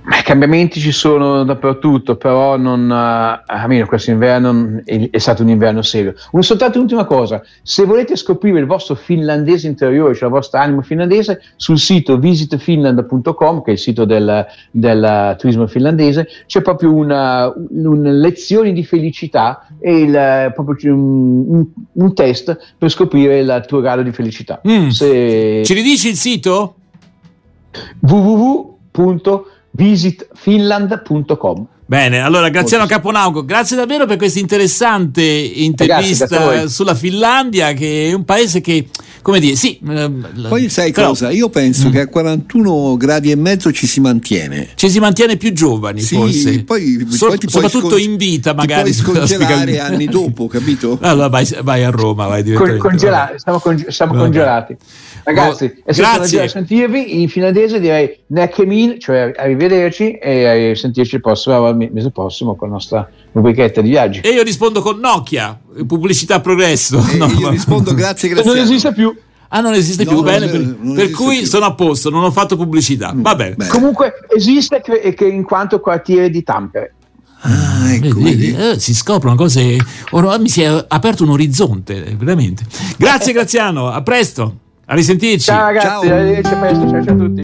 i 0.06 0.24
cambiamenti 0.24 0.82
ci 0.82 0.92
sono 0.92 1.46
dappertutto, 1.46 2.18
però 2.18 2.58
non, 2.58 2.90
uh, 2.90 3.44
almeno 3.46 3.86
questo 3.86 4.12
inverno 4.12 4.82
è, 4.84 5.18
stato 5.18 5.44
un 5.44 5.50
inverno 5.50 5.82
serio. 5.82 6.14
Una 6.32 6.44
soltanto 6.44 6.78
un'ultima 6.78 7.06
cosa, 7.06 7.42
se 7.62 7.86
volete 7.86 8.18
scoprire 8.18 8.60
il 8.60 8.66
vostro 8.66 8.96
finlandese 8.96 9.68
interiore, 9.68 10.14
cioè 10.14 10.24
la 10.24 10.36
vostra 10.36 10.62
anima 10.62 10.82
finlandese, 10.82 11.42
sul 11.56 11.80
sito 11.80 12.18
visitfinland.com, 12.18 13.62
che 13.64 13.70
è 13.70 13.74
il 13.74 13.80
sito 13.80 14.04
del, 14.04 14.46
del 14.72 15.36
turismo 15.38 15.68
finlandese, 15.68 16.28
c'è 16.48 16.62
proprio 16.62 16.94
una, 16.94 17.54
una 17.70 18.12
lezione 18.12 18.74
di 18.74 18.84
felicità 18.84 19.68
e 19.80 20.00
il, 20.02 20.52
proprio 20.54 20.96
un, 20.96 21.46
un, 21.48 21.66
un, 21.94 22.14
test 22.14 22.76
per 22.78 22.90
scoprire 22.92 23.40
il 23.40 23.64
tuo 23.68 23.80
grado 23.80 24.02
di 24.02 24.12
felicità. 24.12 24.62
Mm. 24.68 24.90
Se... 24.90 25.62
Ci 25.64 25.74
ridici 25.74 26.10
il 26.10 26.16
sito? 26.16 26.76
www 28.02 28.72
visitfinland.com. 29.74 31.68
Bene, 31.86 32.22
allora 32.22 32.48
Graziano 32.48 32.86
Caponaugo, 32.86 33.44
grazie 33.44 33.76
davvero 33.76 34.06
per 34.06 34.16
questa 34.16 34.40
interessante 34.40 35.22
intervista 35.22 36.28
grazie, 36.28 36.70
sulla 36.70 36.96
Finlandia, 36.96 37.74
che 37.74 38.08
è 38.10 38.14
un 38.14 38.24
paese 38.24 38.62
che, 38.62 38.88
come 39.22 39.42
dire, 39.42 39.56
sì. 39.56 39.80
Ehm, 39.86 40.48
poi 40.48 40.70
sai 40.70 40.94
però, 40.94 41.10
cosa? 41.10 41.30
Io 41.30 41.50
penso 41.50 41.90
mm. 41.90 41.92
che 41.92 42.00
a 42.00 42.08
41 42.08 42.96
gradi 42.96 43.32
e 43.32 43.36
mezzo 43.36 43.72
ci 43.74 43.86
si 43.86 44.00
mantiene. 44.00 44.70
Ci 44.76 44.90
si 44.90 45.00
mantiene 45.00 45.36
più 45.36 45.52
giovani, 45.52 46.00
sì, 46.00 46.16
forse. 46.16 46.64
Poi, 46.64 47.06
so, 47.10 47.28
poi 47.28 47.38
soprattutto 47.48 47.90
scon- 47.90 48.00
in 48.00 48.16
vita, 48.16 48.54
magari. 48.54 48.92
Ti 48.92 49.02
puoi 49.02 49.28
scongelare 49.28 49.80
anni 49.80 50.06
dopo, 50.06 50.48
capito? 50.48 50.98
Allora 51.04 51.28
vai, 51.28 51.48
vai 51.64 51.84
a 51.84 51.90
Roma, 51.90 52.28
vai 52.28 52.44
Con, 52.54 52.78
congelati, 52.78 53.40
siamo, 53.40 53.60
conge- 53.60 53.92
siamo 53.92 54.14
congelati. 54.14 54.78
Ragazzi, 55.26 55.66
oh, 55.66 55.82
è 55.86 55.94
stato 55.94 56.22
un 56.22 56.50
sentirvi 56.50 57.22
in 57.22 57.30
finlandese 57.30 57.80
direi 57.80 58.18
Nekemin, 58.28 59.00
cioè 59.00 59.32
arrivederci 59.36 60.14
e 60.14 60.72
a 60.72 60.76
sentirci 60.76 61.16
il 61.16 61.22
prossimo 61.22 61.56
il 61.82 61.92
mese 61.92 62.12
prossimo 62.12 62.56
con 62.56 62.70
la 62.70 62.76
nostra 62.76 63.10
rubrichetta 63.32 63.82
di 63.82 63.90
viaggi. 63.90 64.22
E 64.22 64.30
io 64.30 64.44
rispondo 64.44 64.82
con 64.82 65.00
Nokia, 65.00 65.60
pubblicità 65.86 66.40
progresso. 66.40 67.04
No, 67.18 67.28
io 67.28 67.50
rispondo 67.50 67.94
grazie, 67.94 68.30
grazie. 68.30 68.52
Non 68.52 68.62
esiste 68.62 68.94
più. 68.94 69.16
Ah, 69.50 69.62
non 69.62 69.74
esiste 69.74 70.04
no, 70.04 70.12
più, 70.12 70.24
bene, 70.24 70.48
per, 70.48 70.76
per 70.96 71.12
cui 71.12 71.40
più. 71.40 71.46
sono 71.46 71.66
a 71.66 71.74
posto, 71.76 72.10
non 72.10 72.24
ho 72.24 72.32
fatto 72.32 72.56
pubblicità. 72.56 73.14
Mm, 73.14 73.22
Va 73.22 73.36
bene. 73.36 73.68
Comunque 73.68 74.14
esiste 74.36 74.82
che, 74.82 75.14
che 75.14 75.28
in 75.28 75.44
quanto 75.44 75.80
quartiere 75.80 76.32
di 76.32 76.42
Tampere. 76.42 76.94
Ah, 77.42 77.94
ecco, 77.94 78.20
vedi, 78.20 78.56
eh, 78.56 78.80
si 78.80 78.96
scoprono 78.96 79.36
cose. 79.36 79.78
Or, 80.12 80.40
mi 80.40 80.50
si 80.50 80.62
è 80.62 80.86
aperto 80.88 81.24
un 81.24 81.30
orizzonte, 81.30 82.16
veramente. 82.18 82.64
Grazie, 82.98 83.34
Graziano, 83.34 83.90
a 83.90 84.02
presto. 84.02 84.58
A 84.86 84.96
risentirci. 84.96 85.46
Ciao 85.46 85.66
ragazzi, 85.66 85.86
ciao. 85.86 86.02
arrivederci 86.02 86.54
a 86.54 86.58
presto, 86.58 86.90
ciao, 86.90 87.04
ciao 87.04 87.14
a 87.14 87.18
tutti. 87.18 87.42